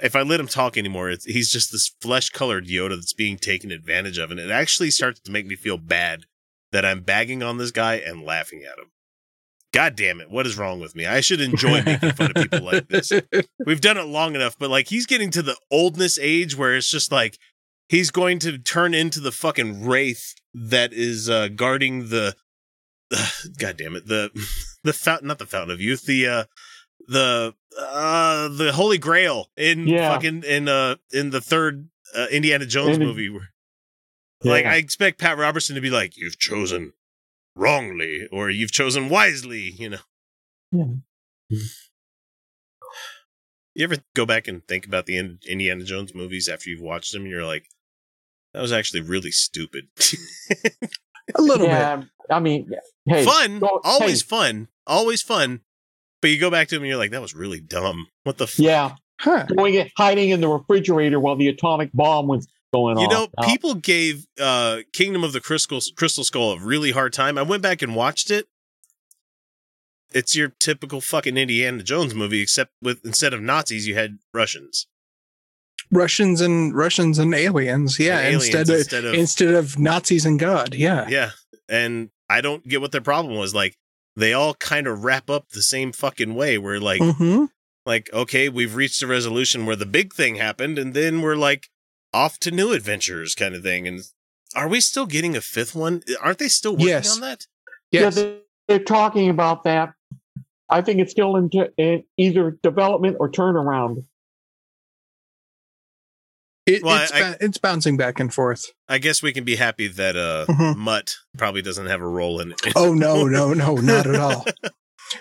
if 0.01 0.17
I 0.17 0.23
let 0.23 0.41
him 0.41 0.49
talk 0.49 0.77
anymore, 0.77 1.11
it's, 1.11 1.25
he's 1.25 1.51
just 1.51 1.71
this 1.71 1.95
flesh-colored 2.01 2.67
Yoda 2.67 2.97
that's 2.97 3.13
being 3.13 3.37
taken 3.37 3.71
advantage 3.71 4.19
of, 4.19 4.33
and 4.33 4.41
it 4.41 4.51
actually 4.51 4.91
starts 4.91 5.21
to 5.21 5.31
make 5.31 5.47
me 5.47 5.55
feel 5.55 5.79
bad 5.79 6.25
that 6.73 6.85
I'm 6.85 7.03
bagging 7.03 7.45
on 7.45 7.59
this 7.59 7.71
guy 7.71 7.95
and 7.95 8.25
laughing 8.25 8.65
at 8.65 8.79
him. 8.79 8.91
God 9.73 9.95
damn 9.95 10.21
it! 10.21 10.31
What 10.31 10.47
is 10.47 10.59
wrong 10.59 10.81
with 10.81 10.97
me? 10.97 11.07
I 11.07 11.21
should 11.21 11.41
enjoy 11.41 11.83
making 11.83 12.13
fun 12.13 12.33
of 12.35 12.51
people 12.51 12.63
like 12.63 12.89
this 12.89 13.13
we've 13.67 13.81
done 13.81 13.99
it 13.99 14.07
long 14.07 14.35
enough, 14.35 14.57
but 14.59 14.71
like 14.71 14.89
he's 14.89 15.07
getting 15.07 15.31
to 15.31 15.43
the 15.43 15.57
oldness 15.71 16.19
age 16.21 16.57
where 16.57 16.75
it's 16.75 16.91
just 16.91 17.13
like 17.13 17.39
he's 17.89 18.11
going 18.11 18.41
to 18.41 18.59
turn 18.59 18.95
into 18.95 19.21
the 19.21 19.33
fucking 19.33 19.85
wraith 19.85 20.35
that 20.55 20.93
is 20.93 21.29
uh 21.29 21.49
guarding 21.49 22.09
the 22.11 22.35
god 23.59 23.77
damn 23.77 23.97
it 23.97 24.07
the 24.07 24.31
the 24.85 24.93
fountain 24.93 25.29
not 25.29 25.39
the 25.39 25.47
fountain 25.47 25.71
of 25.73 25.81
youth 25.81 26.07
the 26.07 26.27
uh 26.27 26.45
the 27.09 27.55
uh 27.79 28.49
the 28.49 28.73
holy 28.73 28.99
grail 28.99 29.51
in 29.57 29.87
Yeah. 29.87 30.13
fucking 30.15 30.43
in 30.45 30.69
uh 30.69 30.97
in 31.13 31.31
the 31.31 31.41
third 31.41 31.89
uh, 32.17 32.27
indiana 32.31 32.67
jones 32.67 32.95
Indi- 32.95 33.05
movie 33.07 33.29
where 33.29 33.51
like 34.43 34.65
i 34.67 34.77
expect 34.77 35.19
pat 35.21 35.37
robertson 35.39 35.75
to 35.75 35.81
be 35.81 35.91
like 35.91 36.17
you've 36.17 36.39
chosen 36.39 36.93
wrongly 37.57 38.29
or 38.33 38.49
you've 38.51 38.73
chosen 38.73 39.09
wisely 39.09 39.75
you 39.79 39.89
know 39.91 39.99
Yeah. 40.73 40.85
You 43.75 43.85
ever 43.85 43.97
go 44.15 44.25
back 44.25 44.47
and 44.47 44.67
think 44.67 44.87
about 44.87 45.07
the 45.07 45.17
In- 45.19 45.41
Indiana 45.49 45.83
Jones 45.85 46.15
movies 46.15 46.49
after 46.49 46.71
you've 46.71 46.81
watched 46.81 47.13
them 47.13 47.23
and 47.23 47.31
you're 47.31 47.45
like, 47.45 47.67
that 48.55 48.63
was 48.63 48.73
actually 48.73 49.01
really 49.03 49.31
stupid. 49.31 49.89
A 51.37 51.43
little 51.43 51.67
bit. 51.67 52.07
I 52.31 52.41
mean, 52.41 52.71
hey, 53.07 53.25
fun, 53.25 53.59
go- 53.59 53.81
always 53.85 54.23
hey, 54.23 54.27
fun, 54.27 54.69
always 54.87 55.21
fun. 55.23 55.61
But 56.23 56.31
you 56.31 56.39
go 56.41 56.51
back 56.51 56.69
to 56.69 56.77
them 56.77 56.83
and 56.85 56.89
you're 56.89 56.97
like, 56.99 57.11
that 57.11 57.21
was 57.21 57.35
really 57.35 57.61
dumb. 57.61 58.07
What 58.23 58.39
the 58.39 58.47
fuck? 58.47 58.59
yeah, 58.65 58.95
Huh. 59.21 59.45
going 59.55 59.75
in, 59.75 59.91
hiding 59.97 60.31
in 60.31 60.41
the 60.41 60.49
refrigerator 60.49 61.21
while 61.21 61.37
the 61.37 61.49
atomic 61.49 61.91
bomb 61.93 62.29
was 62.29 62.47
going 62.73 62.97
on. 62.97 63.03
You 63.03 63.07
off. 63.09 63.13
know, 63.13 63.29
Uh, 63.37 63.47
people 63.47 63.75
gave 63.75 64.25
uh, 64.41 64.79
Kingdom 64.95 65.23
of 65.23 65.33
the 65.35 65.41
Crystal, 65.41 65.81
Crystal 65.97 66.25
Skull 66.25 66.53
a 66.53 66.59
really 66.61 66.93
hard 66.93 67.13
time. 67.13 67.37
I 67.37 67.43
went 67.43 67.63
back 67.63 67.83
and 67.83 67.95
watched 67.95 68.31
it. 68.31 68.47
It's 70.13 70.35
your 70.37 70.53
typical 70.61 71.01
fucking 71.01 71.37
Indiana 71.37 71.83
Jones 71.83 72.15
movie, 72.15 72.41
except 72.41 72.71
with 72.81 73.05
instead 73.05 73.35
of 73.35 73.43
Nazis, 73.43 73.87
you 73.89 73.95
had 73.97 74.19
Russians. 74.33 74.87
Russians 75.97 76.41
and 76.41 76.75
Russians 76.75 77.19
and 77.19 77.35
aliens. 77.35 77.99
Yeah. 77.99 78.19
And 78.19 78.37
aliens 78.37 78.45
instead 78.45 78.69
of 78.69 78.79
instead 78.79 79.05
of 79.05 79.15
instead 79.15 79.55
of 79.55 79.79
Nazis 79.79 80.25
and 80.25 80.39
God. 80.39 80.75
Yeah. 80.75 81.07
Yeah. 81.09 81.31
And 81.69 82.11
I 82.29 82.41
don't 82.41 82.67
get 82.67 82.81
what 82.81 82.93
their 82.93 83.01
problem 83.01 83.37
was. 83.37 83.55
Like, 83.55 83.77
they 84.17 84.33
all 84.33 84.55
kind 84.55 84.87
of 84.87 85.05
wrap 85.05 85.31
up 85.31 85.51
the 85.51 85.63
same 85.63 85.93
fucking 85.93 86.35
way 86.35 86.59
where 86.59 86.81
like 86.81 87.01
hmm 87.03 87.47
like, 87.87 88.09
okay, 88.13 88.49
we've 88.49 88.75
reached 88.75 89.03
a 89.03 89.07
resolution 89.07 89.67
where 89.67 89.77
the 89.77 89.85
big 89.87 90.15
thing 90.15 90.37
happened, 90.37 90.79
and 90.79 90.95
then 90.95 91.21
we're 91.21 91.37
like 91.37 91.69
off 92.15 92.39
to 92.41 92.51
new 92.51 92.73
adventures 92.73 93.35
kind 93.35 93.55
of 93.55 93.63
thing. 93.63 93.87
And 93.87 94.01
are 94.55 94.69
we 94.69 94.81
still 94.81 95.07
getting 95.07 95.37
a 95.37 95.41
fifth 95.41 95.75
one? 95.75 96.03
Aren't 96.23 96.39
they 96.39 96.49
still 96.49 96.73
working 96.73 96.89
Yes. 96.89 97.15
on 97.15 97.21
that? 97.21 97.47
Yes. 97.91 98.17
Yeah, 98.17 98.23
they, 98.23 98.39
they're 98.69 98.79
talking 98.79 99.29
about 99.29 99.65
that. 99.65 99.93
I 100.71 100.81
think 100.81 101.01
it's 101.01 101.11
still 101.11 101.37
in, 101.37 101.51
in 101.77 102.05
either 102.17 102.59
development 102.63 103.19
or 103.21 103.31
turnaround. 103.31 104.05
It, 106.67 106.83
Well, 106.83 107.03
it's, 107.03 107.13
I- 107.13 107.21
ba- 107.33 107.37
it's 107.41 107.59
bouncing 107.59 107.97
back 107.97 108.19
and 108.21 108.33
forth. 108.33 108.65
I 108.89 108.99
guess 108.99 109.23
we 109.23 109.33
can 109.33 109.45
be 109.45 109.57
happy 109.57 109.87
that 109.89 110.17
uh 110.17 110.47
Mhm. 110.49 110.77
Mutt 110.77 111.15
probably 111.37 111.61
doesn't 111.63 111.87
have 111.87 112.01
a 112.01 112.09
role 112.09 112.41
in 112.41 112.53
it. 112.53 112.61
Oh 112.77 112.95
no, 112.95 113.25
no, 113.27 113.53
no, 113.53 113.75
not 113.77 114.07
at 114.07 114.17
all. 114.17 114.45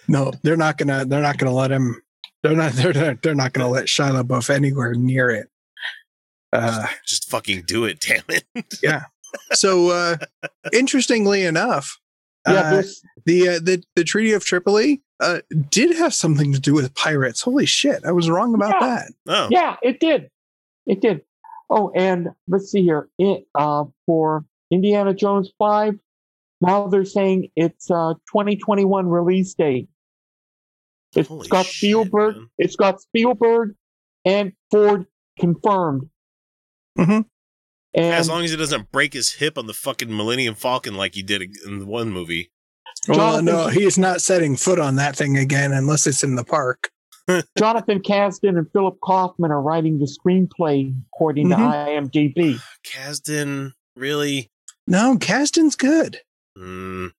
No, 0.07 0.31
they're 0.41 0.57
not 0.57 0.77
gonna. 0.77 1.05
They're 1.05 1.21
not 1.21 1.37
gonna 1.37 1.53
let 1.53 1.69
him. 1.71 2.01
They're 2.41 2.55
not. 2.55 2.71
They're 2.73 2.93
not. 2.93 3.21
They're 3.21 3.35
not 3.35 3.51
gonna 3.53 3.69
let 3.69 3.85
Shia 3.85 4.23
LaBeouf 4.23 4.49
anywhere 4.49 4.93
near 4.95 5.29
it. 5.29 5.49
Uh, 6.51 6.87
Just 7.05 7.29
fucking 7.29 7.63
do 7.67 7.83
it, 7.85 7.99
damn 7.99 8.23
it. 8.29 8.43
Yeah. 8.81 9.03
So, 9.51 9.89
uh, 9.89 10.15
interestingly 10.71 11.43
enough, 11.43 11.99
Yeah, 12.47 12.53
uh, 12.53 12.83
the 13.25 13.49
uh, 13.49 13.59
the 13.61 13.83
the 13.95 14.03
Treaty 14.03 14.31
of 14.33 14.45
Tripoli 14.45 15.01
uh, 15.19 15.41
did 15.69 15.95
have 15.97 16.13
something 16.13 16.53
to 16.53 16.59
do 16.59 16.73
with 16.73 16.95
pirates. 16.95 17.41
Holy 17.41 17.65
shit, 17.65 18.03
I 18.05 18.13
was 18.13 18.29
wrong 18.29 18.55
about 18.55 18.75
Yeah. 18.79 18.87
that. 18.87 19.11
Oh. 19.27 19.47
yeah, 19.51 19.75
it 19.83 19.99
did. 19.99 20.29
It 20.87 21.01
did. 21.01 21.21
Oh, 21.69 21.91
and 21.95 22.29
let's 22.47 22.71
see 22.71 22.83
here. 22.83 23.09
It, 23.17 23.47
uh, 23.55 23.85
for 24.05 24.45
Indiana 24.71 25.13
Jones 25.13 25.51
5, 25.57 25.95
now 26.61 26.87
they're 26.87 27.05
saying 27.05 27.49
it's 27.55 27.89
uh 27.91 28.13
2021 28.31 29.07
release 29.07 29.53
date. 29.53 29.89
It's 31.15 31.27
Holy 31.29 31.47
got 31.47 31.65
shit, 31.65 31.75
Spielberg. 31.75 32.35
man. 32.35 32.49
It's 32.57 32.75
got 32.75 33.01
Spielberg 33.01 33.75
and 34.25 34.53
Ford 34.71 35.05
confirmed. 35.39 36.09
Mhm. 36.97 37.25
And 37.95 38.05
As 38.13 38.27
long 38.29 38.43
as 38.43 38.51
he 38.51 38.57
doesn't 38.57 38.91
break 38.91 39.13
his 39.13 39.33
hip 39.33 39.57
on 39.57 39.67
the 39.67 39.73
fucking 39.73 40.15
Millennium 40.15 40.55
Falcon 40.55 40.95
like 40.95 41.13
he 41.13 41.21
did 41.21 41.43
in 41.65 41.79
the 41.79 41.85
one 41.85 42.09
movie. 42.09 42.51
Well, 43.07 43.17
Jonathan- 43.17 43.45
no, 43.45 43.67
he's 43.67 43.97
not 43.97 44.21
setting 44.21 44.55
foot 44.55 44.79
on 44.79 44.95
that 44.95 45.15
thing 45.15 45.37
again 45.37 45.71
unless 45.71 46.07
it's 46.07 46.23
in 46.23 46.35
the 46.35 46.43
park. 46.43 46.89
Jonathan 47.57 48.01
Kasdan 48.01 48.57
and 48.57 48.69
Philip 48.71 48.97
Kaufman 49.01 49.51
are 49.51 49.61
writing 49.61 49.99
the 49.99 50.05
screenplay, 50.07 50.93
according 51.13 51.47
Mhm. 51.49 51.57
to 52.11 52.19
IMDb. 52.19 52.59
Kasdan, 52.85 53.73
really? 53.95 54.49
No, 54.87 55.17
Kasdan's 55.17 55.75
good. 55.75 56.19
Mm. 56.57 57.11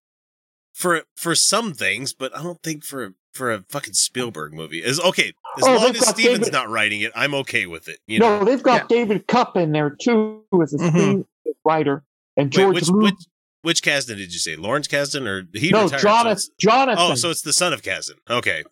for 0.74 1.02
for 1.16 1.34
some 1.34 1.72
things, 1.72 2.12
but 2.12 2.36
I 2.36 2.42
don't 2.42 2.62
think 2.62 2.84
for 2.84 3.14
for 3.32 3.50
a 3.52 3.64
fucking 3.68 3.94
Spielberg 3.94 4.52
movie. 4.52 4.78
Is 4.82 5.00
okay 5.00 5.32
as 5.58 5.64
Oh, 5.64 5.74
long 5.76 5.86
they've 5.86 5.96
as 5.96 6.04
got 6.04 6.14
Steven's 6.14 6.38
David- 6.40 6.52
not 6.52 6.68
writing 6.68 7.00
it, 7.00 7.10
I'm 7.16 7.34
okay 7.34 7.66
with 7.66 7.88
it. 7.88 7.98
You 8.06 8.18
no, 8.20 8.38
know, 8.40 8.44
they've 8.44 8.62
got 8.62 8.88
David 8.88 9.26
Koepp 9.26 9.56
in 9.56 9.72
there 9.72 9.90
too 9.90 10.44
as 10.62 10.72
a 10.74 10.78
Mhm. 10.78 11.24
screenwriter, 11.66 12.02
and 12.36 12.46
Wait, 12.46 12.52
George 12.52 12.74
which, 12.74 12.88
Lu- 12.88 13.02
which 13.04 13.14
which 13.62 13.82
Kasdan 13.82 14.16
did 14.18 14.32
you 14.32 14.38
say? 14.38 14.56
Lawrence 14.56 14.86
Kasdan 14.86 15.26
or 15.26 15.48
he 15.58 15.70
no, 15.70 15.84
retired? 15.84 16.00
so 16.00 16.06
Jonathan. 16.08 16.32
it's- 16.32 16.50
Jonathan. 16.58 17.04
oh, 17.10 17.14
so 17.14 17.30
it's 17.30 17.42
the 17.42 17.52
son 17.52 17.72
of 17.72 17.82
Kasdan. 17.82 18.18
Okay. 18.28 18.62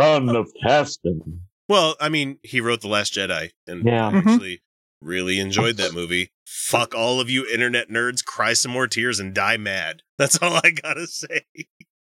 Son 0.00 0.34
of 0.36 0.50
Kasdan. 0.64 1.40
Well, 1.68 1.96
I 2.00 2.08
mean, 2.08 2.38
he 2.42 2.60
wrote 2.60 2.80
The 2.80 2.88
Last 2.88 3.14
Jedi, 3.14 3.50
and 3.66 3.84
Yeah. 3.84 4.08
I 4.08 4.12
Mhm. 4.12 4.26
actually 4.26 4.62
really 5.00 5.38
enjoyed 5.40 5.76
that 5.78 5.92
movie. 5.92 6.30
Fuck 6.46 6.94
all 6.94 7.20
of 7.20 7.28
you 7.28 7.46
internet 7.52 7.88
nerds, 7.88 8.24
cry 8.24 8.52
some 8.54 8.72
more 8.72 8.86
tears 8.86 9.18
and 9.20 9.34
die 9.34 9.56
mad. 9.56 10.02
That's 10.18 10.40
all 10.42 10.60
I 10.62 10.70
gotta 10.70 11.06
say. 11.06 11.46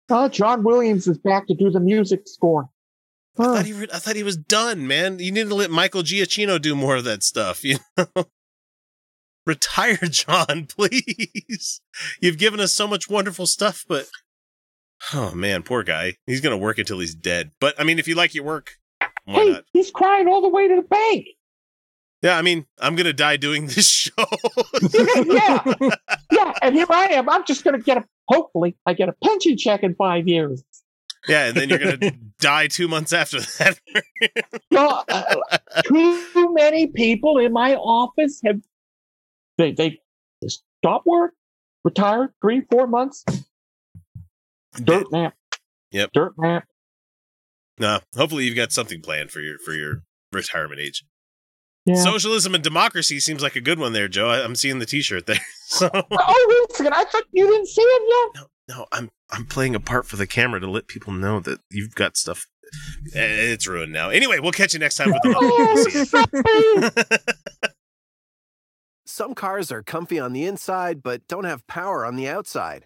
Oh, 0.09 0.27
John 0.29 0.63
Williams 0.63 1.07
is 1.07 1.17
back 1.17 1.47
to 1.47 1.53
do 1.53 1.69
the 1.69 1.79
music 1.79 2.21
score. 2.27 2.69
I 3.37 3.43
Huh. 3.43 3.55
thought 3.55 3.65
he, 3.65 3.73
re- 3.73 3.87
I 3.93 3.99
thought 3.99 4.15
he 4.17 4.23
was 4.23 4.35
done, 4.37 4.85
man. 4.87 5.19
You 5.19 5.31
need 5.31 5.47
to 5.47 5.55
let 5.55 5.71
Michael 5.71 6.01
Giacchino 6.03 6.61
do 6.61 6.75
more 6.75 6.95
of 6.97 7.03
that 7.05 7.23
stuff. 7.23 7.63
You 7.63 7.77
know, 7.97 8.25
retire, 9.45 9.97
John, 10.09 10.65
please. 10.67 11.81
You've 12.21 12.37
given 12.37 12.59
us 12.59 12.73
so 12.73 12.87
much 12.87 13.09
wonderful 13.09 13.47
stuff, 13.47 13.85
but 13.87 14.07
oh 15.13 15.33
man, 15.33 15.63
poor 15.63 15.83
guy. 15.83 16.15
He's 16.25 16.41
gonna 16.41 16.57
work 16.57 16.77
until 16.77 16.99
he's 16.99 17.15
dead. 17.15 17.51
But 17.59 17.79
I 17.79 17.83
mean, 17.83 17.99
if 17.99 18.07
you 18.07 18.15
like 18.15 18.33
your 18.33 18.43
work, 18.43 18.77
why 19.25 19.33
hey, 19.33 19.49
not? 19.51 19.65
he's 19.73 19.91
crying 19.91 20.27
all 20.27 20.41
the 20.41 20.49
way 20.49 20.67
to 20.67 20.75
the 20.75 20.81
bank. 20.81 21.27
Yeah, 22.21 22.37
I 22.37 22.43
mean, 22.43 22.67
I'm 22.79 22.95
gonna 22.95 23.13
die 23.13 23.37
doing 23.37 23.67
this 23.67 23.87
show. 23.89 24.11
yeah, 25.25 25.63
yeah. 26.31 26.53
And 26.61 26.75
here 26.75 26.85
I 26.89 27.07
am. 27.13 27.29
I'm 27.29 27.45
just 27.45 27.63
going 27.63 27.75
to 27.77 27.83
get 27.83 27.97
a. 27.97 28.05
Hopefully, 28.27 28.75
I 28.85 28.93
get 28.93 29.09
a 29.09 29.15
pension 29.23 29.57
check 29.57 29.83
in 29.83 29.95
five 29.95 30.27
years. 30.27 30.63
yeah, 31.27 31.47
and 31.47 31.57
then 31.57 31.69
you're 31.69 31.79
gonna 31.79 32.11
die 32.39 32.67
two 32.67 32.87
months 32.87 33.11
after 33.13 33.39
that. 33.41 33.79
No, 34.69 35.03
uh, 35.09 35.35
too 35.83 36.53
many 36.53 36.87
people 36.87 37.37
in 37.39 37.51
my 37.51 37.75
office 37.75 38.39
have 38.45 38.61
they 39.57 39.71
they 39.73 39.99
stop 40.47 41.03
work, 41.05 41.33
retired 41.83 42.33
three 42.41 42.61
four 42.71 42.87
months, 42.87 43.25
dirt 44.75 45.11
map. 45.11 45.33
Yep. 45.91 46.09
dirt 46.13 46.33
map. 46.37 46.65
no, 47.79 47.99
hopefully 48.15 48.45
you've 48.45 48.55
got 48.55 48.71
something 48.71 49.01
planned 49.01 49.31
for 49.31 49.39
your 49.41 49.57
for 49.59 49.73
your 49.73 50.03
retirement 50.31 50.79
age. 50.79 51.03
Yeah. 51.85 51.95
Socialism 51.95 52.53
and 52.53 52.63
democracy 52.63 53.19
seems 53.19 53.41
like 53.41 53.55
a 53.55 53.61
good 53.61 53.79
one 53.79 53.91
there, 53.93 54.07
Joe. 54.07 54.29
I, 54.29 54.43
I'm 54.43 54.53
seeing 54.55 54.77
the 54.79 54.85
T-shirt 54.85 55.25
there. 55.25 55.39
So 55.71 55.89
oh 55.93 56.01
wait 56.67 56.69
a 56.69 56.73
second! 56.75 56.93
I 56.93 57.05
thought 57.05 57.23
you 57.31 57.47
didn't 57.47 57.67
see 57.67 57.81
it 57.81 58.03
yet. 58.35 58.43
no, 58.67 58.75
no, 58.75 58.85
I'm 58.91 59.09
I'm 59.31 59.45
playing 59.45 59.73
a 59.73 59.79
part 59.79 60.05
for 60.05 60.17
the 60.17 60.27
camera 60.27 60.59
to 60.59 60.69
let 60.69 60.87
people 60.87 61.13
know 61.13 61.39
that 61.39 61.59
you've 61.69 61.95
got 61.95 62.17
stuff. 62.17 62.45
Eh, 63.15 63.53
It's 63.53 63.65
ruined 63.67 63.93
now. 63.93 64.09
Anyway, 64.09 64.39
we'll 64.39 64.51
catch 64.51 64.73
you 64.73 64.81
next 64.81 64.97
time 64.97 65.11
with 65.11 65.21
Oh, 65.25 65.75
the. 65.85 66.91
sorry. 67.15 67.31
Some 69.05 69.33
cars 69.33 69.71
are 69.71 69.81
comfy 69.83 70.19
on 70.19 70.33
the 70.33 70.45
inside 70.45 71.01
but 71.01 71.27
don't 71.27 71.43
have 71.45 71.65
power 71.67 72.05
on 72.05 72.15
the 72.17 72.27
outside. 72.27 72.85